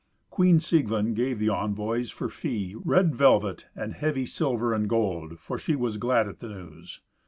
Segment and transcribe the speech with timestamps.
[0.31, 5.59] Queen Sieglind gave the envoys, for fee, red velvet and heavy silver and gold, for
[5.59, 7.01] she was glad at the news.